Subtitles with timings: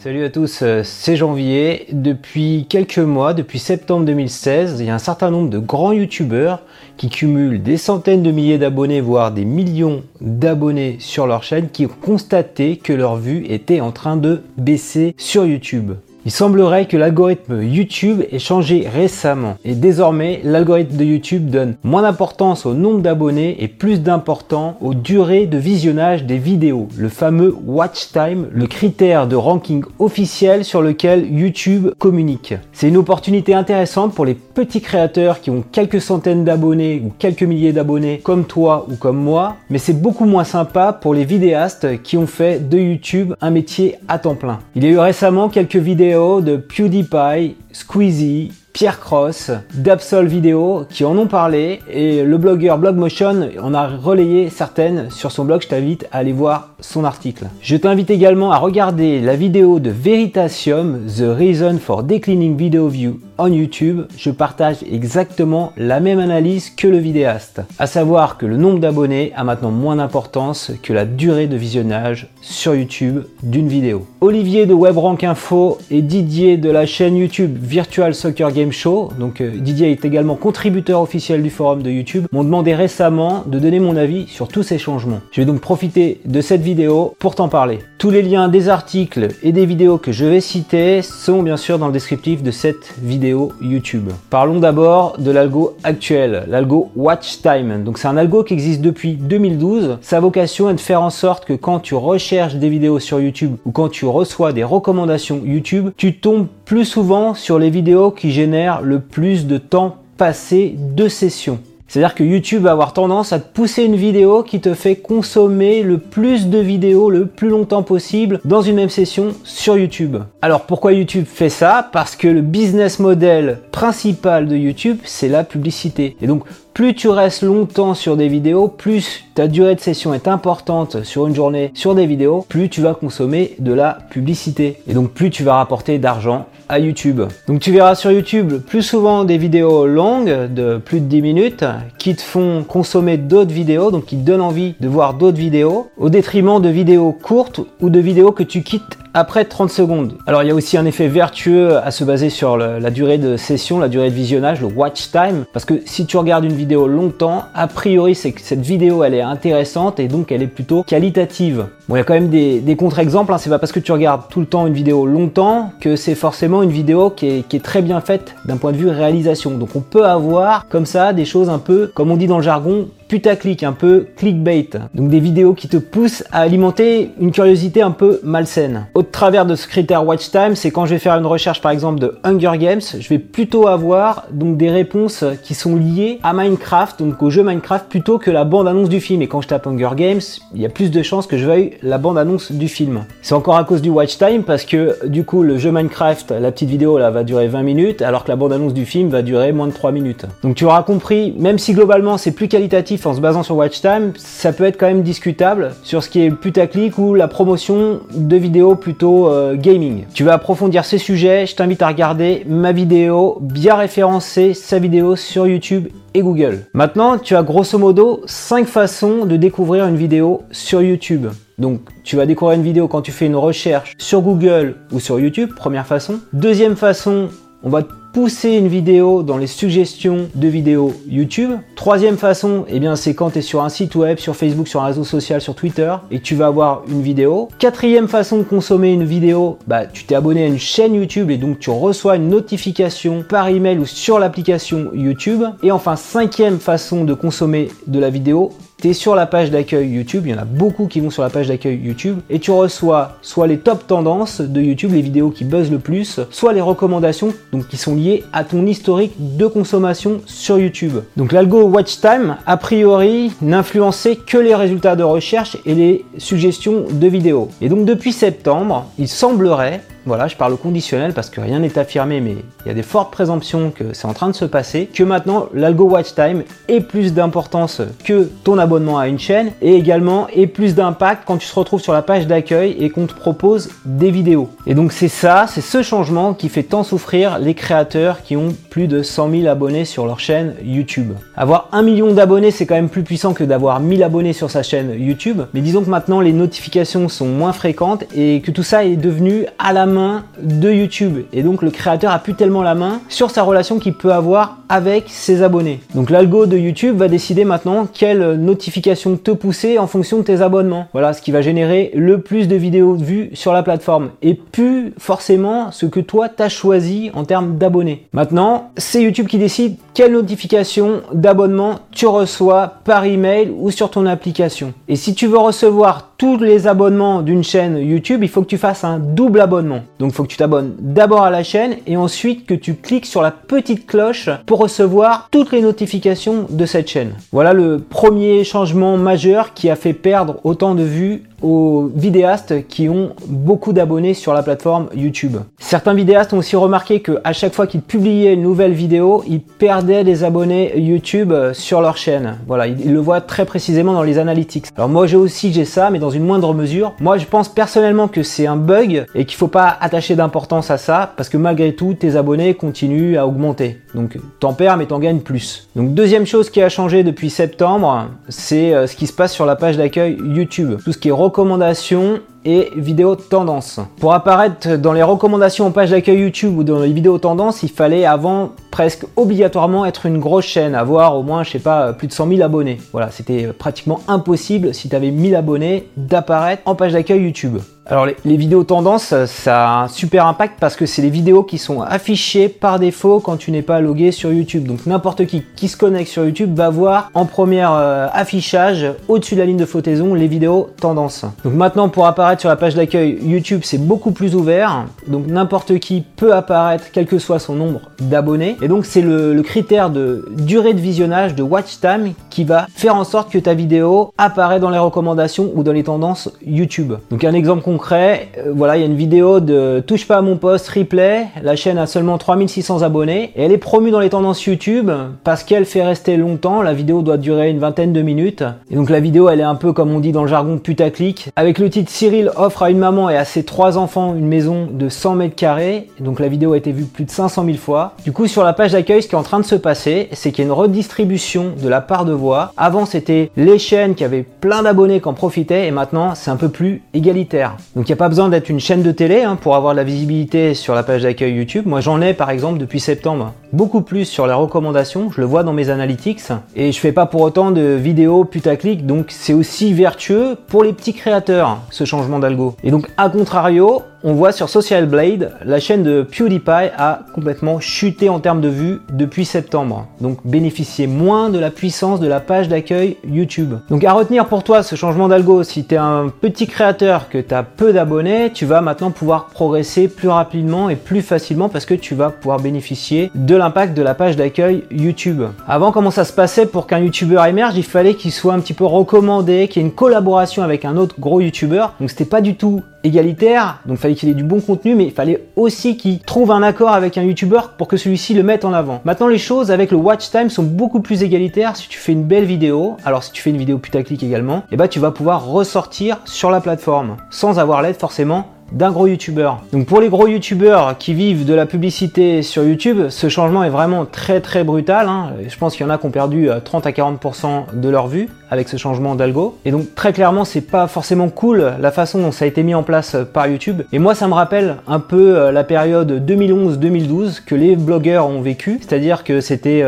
[0.00, 1.86] Salut à tous, euh, c'est Janvier.
[1.92, 6.62] Depuis quelques mois, depuis septembre 2016, il y a un certain nombre de grands youtubeurs
[6.96, 11.86] qui cumulent des centaines de milliers d'abonnés, voire des millions d'abonnés sur leur chaîne, qui
[11.86, 15.92] ont constaté que leur vue était en train de baisser sur YouTube.
[16.24, 22.02] Il semblerait que l'algorithme YouTube ait changé récemment et désormais l'algorithme de YouTube donne moins
[22.02, 27.52] d'importance au nombre d'abonnés et plus d'importance aux durées de visionnage des vidéos, le fameux
[27.66, 32.54] watch time, le critère de ranking officiel sur lequel YouTube communique.
[32.72, 37.42] C'est une opportunité intéressante pour les petits créateurs qui ont quelques centaines d'abonnés ou quelques
[37.42, 42.00] milliers d'abonnés comme toi ou comme moi, mais c'est beaucoup moins sympa pour les vidéastes
[42.02, 44.60] qui ont fait de YouTube un métier à temps plein.
[44.76, 46.11] Il y a eu récemment quelques vidéos
[46.42, 53.48] de PewDiePie, Squeezie, Pierre Cross, d'Absol Vidéo qui en ont parlé et le blogueur Blogmotion
[53.60, 55.60] en a relayé certaines sur son blog.
[55.62, 57.46] Je t'invite à aller voir son article.
[57.60, 63.20] Je t'invite également à regarder la vidéo de Veritasium, The Reason for Declining Video View
[63.38, 64.02] on YouTube.
[64.16, 69.32] Je partage exactement la même analyse que le vidéaste, à savoir que le nombre d'abonnés
[69.36, 74.06] a maintenant moins d'importance que la durée de visionnage sur YouTube d'une vidéo.
[74.20, 79.40] Olivier de WebRank Info et Didier de la chaîne YouTube Virtual Soccer Game Show, donc
[79.40, 83.80] euh, Didier est également contributeur officiel du forum de YouTube, m'ont demandé récemment de donner
[83.80, 85.20] mon avis sur tous ces changements.
[85.32, 87.80] Je vais donc profiter de cette vidéo pour t'en parler.
[88.02, 91.78] Tous les liens des articles et des vidéos que je vais citer sont bien sûr
[91.78, 94.10] dans le descriptif de cette vidéo YouTube.
[94.28, 97.84] Parlons d'abord de l'algo actuel, l'algo Watch Time.
[97.84, 99.98] Donc c'est un algo qui existe depuis 2012.
[100.00, 103.54] Sa vocation est de faire en sorte que quand tu recherches des vidéos sur YouTube
[103.64, 108.32] ou quand tu reçois des recommandations YouTube, tu tombes plus souvent sur les vidéos qui
[108.32, 111.60] génèrent le plus de temps passé de session.
[111.92, 115.82] C'est-à-dire que YouTube va avoir tendance à te pousser une vidéo qui te fait consommer
[115.82, 120.16] le plus de vidéos le plus longtemps possible dans une même session sur YouTube.
[120.40, 121.90] Alors pourquoi YouTube fait ça?
[121.92, 126.16] Parce que le business model principal de YouTube, c'est la publicité.
[126.22, 126.44] Et donc
[126.74, 131.26] plus tu restes longtemps sur des vidéos, plus ta durée de session est importante sur
[131.26, 134.78] une journée sur des vidéos, plus tu vas consommer de la publicité.
[134.86, 137.22] Et donc plus tu vas rapporter d'argent à YouTube.
[137.46, 141.64] Donc tu verras sur YouTube plus souvent des vidéos longues de plus de 10 minutes
[141.98, 145.88] qui te font consommer d'autres vidéos, donc qui te donnent envie de voir d'autres vidéos,
[145.98, 150.14] au détriment de vidéos courtes ou de vidéos que tu quittes après 30 secondes.
[150.26, 153.36] Alors il y a aussi un effet vertueux à se baser sur la durée de
[153.36, 156.86] session, la durée de visionnage, le watch time, parce que si tu regardes une vidéo
[156.86, 160.82] longtemps, a priori c'est que cette vidéo elle est intéressante et donc elle est plutôt
[160.82, 161.66] qualitative.
[161.88, 163.38] Bon il y a quand même des, contre-exemples, hein.
[163.38, 166.62] c'est pas parce que tu regardes tout le temps une vidéo longtemps que c'est forcément
[166.62, 169.52] une vidéo qui est, qui est très bien faite d'un point de vue réalisation.
[169.52, 172.42] Donc on peut avoir comme ça des choses un peu, comme on dit dans le
[172.42, 174.70] jargon, putaclic, un peu clickbait.
[174.94, 178.86] Donc des vidéos qui te poussent à alimenter une curiosité un peu malsaine.
[178.94, 181.72] Au travers de ce critère watch time, c'est quand je vais faire une recherche par
[181.72, 186.32] exemple de Hunger Games, je vais plutôt avoir donc des réponses qui sont liées à
[186.32, 189.20] Minecraft, donc au jeu Minecraft plutôt que la bande annonce du film.
[189.20, 190.22] Et quand je tape Hunger Games,
[190.54, 193.04] il y a plus de chances que je veuille la bande annonce du film.
[193.20, 196.50] C'est encore à cause du watch time parce que du coup le jeu Minecraft, la
[196.50, 199.20] petite vidéo là va durer 20 minutes alors que la bande annonce du film va
[199.20, 200.24] durer moins de 3 minutes.
[200.42, 203.80] Donc tu auras compris, même si globalement c'est plus qualitatif en se basant sur watch
[203.80, 208.00] time, ça peut être quand même discutable sur ce qui est putaclic ou la promotion
[208.14, 210.04] de vidéos plutôt euh, gaming.
[210.14, 215.16] Tu vas approfondir ces sujets, je t'invite à regarder ma vidéo, bien référencer sa vidéo
[215.16, 216.66] sur YouTube et Google.
[216.72, 221.28] Maintenant, tu as grosso modo 5 façons de découvrir une vidéo sur YouTube.
[221.58, 225.20] Donc, tu vas découvrir une vidéo quand tu fais une recherche sur Google ou sur
[225.20, 226.20] YouTube, première façon.
[226.32, 227.28] Deuxième façon,
[227.62, 227.82] on va
[228.12, 231.52] pousser une vidéo dans les suggestions de vidéos YouTube.
[231.76, 234.82] Troisième façon, eh bien, c'est quand tu es sur un site web, sur Facebook, sur
[234.82, 237.48] un réseau social, sur Twitter, et tu vas avoir une vidéo.
[237.58, 241.38] Quatrième façon de consommer une vidéo, bah, tu t'es abonné à une chaîne YouTube et
[241.38, 245.44] donc tu reçois une notification par email ou sur l'application YouTube.
[245.62, 248.52] Et enfin, cinquième façon de consommer de la vidéo,
[248.82, 251.30] tu sur la page d'accueil YouTube, il y en a beaucoup qui vont sur la
[251.30, 255.44] page d'accueil YouTube, et tu reçois soit les top tendances de YouTube, les vidéos qui
[255.44, 258.01] buzzent le plus, soit les recommandations donc qui sont liées
[258.32, 260.98] à ton historique de consommation sur YouTube.
[261.16, 266.84] Donc l'algo Watch Time, a priori, n'influençait que les résultats de recherche et les suggestions
[266.90, 267.48] de vidéos.
[267.60, 271.78] Et donc depuis septembre, il semblerait voilà, je parle au conditionnel parce que rien n'est
[271.78, 274.86] affirmé, mais il y a des fortes présomptions que c'est en train de se passer,
[274.86, 279.74] que maintenant l'algo watch time ait plus d'importance que ton abonnement à une chaîne et
[279.74, 283.14] également ait plus d'impact quand tu te retrouves sur la page d'accueil et qu'on te
[283.14, 284.50] propose des vidéos.
[284.66, 288.54] Et donc c'est ça, c'est ce changement qui fait tant souffrir les créateurs qui ont
[288.70, 291.12] plus de 100 000 abonnés sur leur chaîne YouTube.
[291.36, 294.62] Avoir un million d'abonnés, c'est quand même plus puissant que d'avoir 1000 abonnés sur sa
[294.62, 298.84] chaîne YouTube, mais disons que maintenant les notifications sont moins fréquentes et que tout ça
[298.84, 301.24] est devenu à la de YouTube.
[301.32, 304.58] Et donc le créateur a plus tellement la main sur sa relation qu'il peut avoir
[304.68, 305.80] avec ses abonnés.
[305.94, 310.40] Donc l'algo de YouTube va décider maintenant quelle notification te pousser en fonction de tes
[310.40, 310.86] abonnements.
[310.92, 314.92] Voilà ce qui va générer le plus de vidéos vues sur la plateforme et plus
[314.98, 318.06] forcément ce que toi t'as choisi en termes d'abonnés.
[318.12, 324.06] Maintenant, c'est YouTube qui décide quelle notification d'abonnement tu reçois par email ou sur ton
[324.06, 324.72] application.
[324.88, 328.56] Et si tu veux recevoir tous les abonnements d'une chaîne YouTube, il faut que tu
[328.56, 329.80] fasses un double abonnement.
[329.98, 333.06] Donc il faut que tu t'abonnes d'abord à la chaîne et ensuite que tu cliques
[333.06, 337.14] sur la petite cloche pour recevoir toutes les notifications de cette chaîne.
[337.32, 342.88] Voilà le premier changement majeur qui a fait perdre autant de vues aux vidéastes qui
[342.88, 345.38] ont beaucoup d'abonnés sur la plateforme YouTube.
[345.58, 349.40] Certains vidéastes ont aussi remarqué que à chaque fois qu'ils publiaient une nouvelle vidéo, ils
[349.40, 352.38] perdaient des abonnés YouTube sur leur chaîne.
[352.46, 354.66] Voilà, ils le voient très précisément dans les analytics.
[354.76, 356.94] Alors moi j'ai aussi j'ai ça, mais dans une moindre mesure.
[357.00, 360.78] Moi je pense personnellement que c'est un bug et qu'il faut pas attacher d'importance à
[360.78, 363.80] ça parce que malgré tout tes abonnés continuent à augmenter.
[363.94, 365.68] Donc t'en perds mais t'en gagnes plus.
[365.76, 369.46] Donc deuxième chose qui a changé depuis septembre, c'est euh, ce qui se passe sur
[369.46, 370.78] la page d'accueil YouTube.
[370.84, 373.80] Tout ce qui est recommandations et vidéos tendance.
[373.98, 377.70] Pour apparaître dans les recommandations en page d'accueil YouTube ou dans les vidéos tendance, il
[377.70, 382.08] fallait avant presque obligatoirement être une grosse chaîne, avoir au moins, je sais pas, plus
[382.08, 382.78] de 100 000 abonnés.
[382.92, 387.58] Voilà, c'était pratiquement impossible si tu avais 1000 abonnés d'apparaître en page d'accueil YouTube.
[387.84, 391.58] Alors les, vidéos tendances, ça a un super impact parce que c'est les vidéos qui
[391.58, 394.68] sont affichées par défaut quand tu n'es pas logué sur YouTube.
[394.68, 399.34] Donc n'importe qui qui se connecte sur YouTube va voir en premier euh, affichage au-dessus
[399.34, 401.24] de la ligne de flottaison les vidéos tendances.
[401.44, 404.86] Donc maintenant pour apparaître sur la page d'accueil YouTube c'est beaucoup plus ouvert.
[405.08, 408.56] Donc n'importe qui peut apparaître quel que soit son nombre d'abonnés.
[408.62, 412.66] Et donc c'est le, le critère de durée de visionnage, de watch time qui va
[412.74, 416.94] faire en sorte que ta vidéo apparaît dans les recommandations ou dans les tendances YouTube.
[417.10, 420.22] Donc un exemple concret euh, voilà, il y a une vidéo de Touche pas à
[420.22, 421.26] mon poste replay.
[421.42, 424.90] La chaîne a seulement 3600 abonnés et elle est promue dans les tendances YouTube
[425.24, 426.60] parce qu'elle fait rester longtemps.
[426.62, 428.44] La vidéo doit durer une vingtaine de minutes.
[428.70, 431.30] Et donc la vidéo, elle est un peu comme on dit dans le jargon putaclic.
[431.34, 434.68] Avec le titre Cyril offre à une maman et à ses trois enfants une maison
[434.70, 435.88] de 100 mètres carrés.
[435.98, 437.94] Donc la vidéo a été vue plus de 500 000 fois.
[438.04, 440.30] Du coup, sur la page d'accueil, ce qui est en train de se passer, c'est
[440.30, 442.52] qu'il y a une redistribution de la part de voix.
[442.56, 446.36] Avant, c'était les chaînes qui avaient plein d'abonnés qui en profitaient et maintenant, c'est un
[446.36, 447.56] peu plus égalitaire.
[447.74, 449.78] Donc il n'y a pas besoin d'être une chaîne de télé hein, pour avoir de
[449.78, 451.66] la visibilité sur la page d'accueil YouTube.
[451.66, 455.42] Moi j'en ai par exemple depuis septembre beaucoup plus sur les recommandations, je le vois
[455.42, 456.22] dans mes analytics
[456.56, 460.72] et je fais pas pour autant de vidéos putaclic donc c'est aussi vertueux pour les
[460.72, 462.54] petits créateurs ce changement d'algo.
[462.64, 467.60] Et donc à contrario, on voit sur Social Blade, la chaîne de PewDiePie a complètement
[467.60, 469.86] chuté en termes de vues depuis septembre.
[470.00, 473.54] Donc bénéficier moins de la puissance de la page d'accueil YouTube.
[473.70, 477.18] Donc à retenir pour toi ce changement d'algo, si tu es un petit créateur que
[477.18, 481.64] tu as peu d'abonnés, tu vas maintenant pouvoir progresser plus rapidement et plus facilement parce
[481.64, 485.22] que tu vas pouvoir bénéficier de l'impact de la page d'accueil YouTube.
[485.48, 488.54] Avant comment ça se passait pour qu'un YouTuber émerge, il fallait qu'il soit un petit
[488.54, 491.66] peu recommandé, qu'il y ait une collaboration avec un autre gros YouTuber.
[491.80, 494.92] Donc c'était pas du tout égalitaire, donc fallait qu'il ait du bon contenu, mais il
[494.92, 498.52] fallait aussi qu'il trouve un accord avec un YouTuber pour que celui-ci le mette en
[498.52, 498.80] avant.
[498.84, 502.04] Maintenant, les choses avec le watch time sont beaucoup plus égalitaires si tu fais une
[502.04, 502.76] belle vidéo.
[502.84, 505.98] Alors, si tu fais une vidéo putaclic également, et eh ben, tu vas pouvoir ressortir
[506.04, 509.42] sur la plateforme sans avoir l'aide forcément d'un gros youtubeur.
[509.52, 513.50] Donc pour les gros youtubeurs qui vivent de la publicité sur YouTube, ce changement est
[513.50, 514.88] vraiment très très brutal.
[514.88, 515.12] Hein.
[515.26, 517.88] Je pense qu'il y en a qui ont perdu 30 euh, à 40% de leur
[517.88, 519.38] vue avec ce changement d'algo.
[519.44, 522.54] Et donc très clairement, c'est pas forcément cool la façon dont ça a été mis
[522.54, 523.62] en place euh, par YouTube.
[523.72, 528.20] Et moi, ça me rappelle un peu euh, la période 2011-2012 que les blogueurs ont
[528.20, 528.58] vécu.
[528.60, 529.64] C'est-à-dire que c'était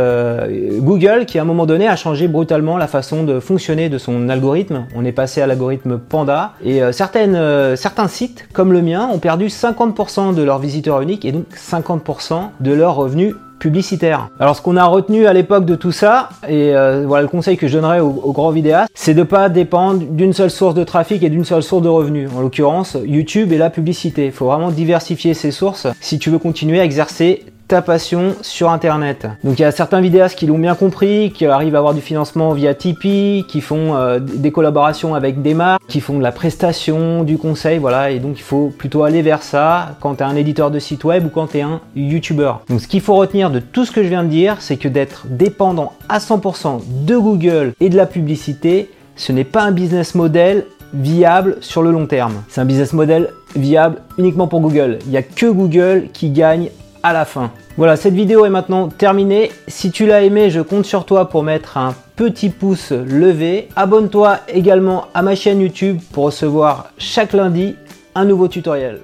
[0.78, 4.28] Google qui à un moment donné a changé brutalement la façon de fonctionner de son
[4.28, 4.87] algorithme.
[4.94, 10.35] On est passé à l'algorithme Panda et certaines, certains sites comme mien ont perdu 50%
[10.35, 14.28] de leurs visiteurs uniques et donc 50% de leurs revenus publicitaire.
[14.38, 17.57] Alors ce qu'on a retenu à l'époque de tout ça, et euh, voilà le conseil
[17.57, 21.23] que je donnerais aux, grands vidéastes, c'est de pas dépendre d'une seule source de trafic
[21.23, 22.28] et d'une seule source de revenus.
[22.37, 24.26] En l'occurrence, YouTube et la publicité.
[24.26, 28.71] Il faut vraiment diversifier ses sources si tu veux continuer à exercer ta passion sur
[28.71, 29.26] internet.
[29.42, 32.00] Donc il y a certains vidéastes qui l'ont bien compris, qui arrivent à avoir du
[32.00, 36.33] financement via Tipeee, qui font euh, des collaborations avec des marques, qui font de la
[36.33, 40.26] prestation, du conseil, voilà, et donc il faut plutôt aller vers ça quand tu es
[40.26, 42.52] un éditeur de site web ou quand tu es un YouTuber.
[42.68, 44.88] Donc ce qu'il faut retenir de tout ce que je viens de dire, c'est que
[44.88, 50.14] d'être dépendant à 100% de Google et de la publicité, ce n'est pas un business
[50.14, 52.42] model viable sur le long terme.
[52.49, 54.99] C'est un business model viable uniquement pour Google.
[55.06, 56.68] Il n'y a que Google qui gagne
[57.04, 57.52] à la fin.
[57.76, 59.52] Voilà, cette vidéo est maintenant terminée.
[59.68, 63.68] Si tu l'as aimé, je compte sur toi pour mettre un petit pouce levé.
[63.76, 67.76] Abonne-toi également à ma chaîne YouTube pour recevoir chaque lundi
[68.14, 69.00] un nouveau tutoriel.